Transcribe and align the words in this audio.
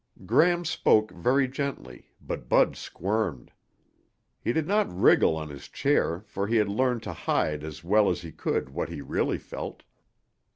Gram 0.25 0.65
spoke 0.65 1.11
very 1.11 1.47
gently, 1.47 2.07
but 2.19 2.49
Bud 2.49 2.75
squirmed. 2.75 3.51
He 4.43 4.51
did 4.51 4.65
not 4.67 4.91
wriggle 4.91 5.35
on 5.37 5.49
his 5.49 5.67
chair 5.67 6.21
for 6.25 6.47
he 6.47 6.55
had 6.55 6.69
learned 6.69 7.03
to 7.03 7.13
hide 7.13 7.63
as 7.63 7.83
well 7.83 8.09
as 8.09 8.23
he 8.23 8.31
could 8.31 8.69
what 8.69 8.89
he 8.89 9.01
really 9.03 9.37
felt. 9.37 9.83